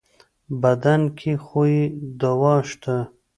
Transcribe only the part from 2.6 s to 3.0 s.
شته.